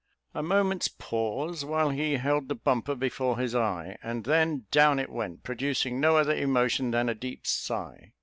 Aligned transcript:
A 0.33 0.41
moment's 0.41 0.87
pause, 0.87 1.63
while 1.63 1.91
he 1.91 2.13
held 2.13 2.47
the 2.49 2.55
bumper 2.55 2.95
before 2.95 3.37
his 3.37 3.53
eye, 3.53 3.99
and 4.01 4.23
then, 4.23 4.65
down 4.71 4.97
it 4.97 5.11
went, 5.11 5.43
producing 5.43 5.99
no 5.99 6.17
other 6.17 6.35
emotion 6.35 6.89
than 6.89 7.07
a 7.07 7.13
deep 7.13 7.45
sigh. 7.45 8.11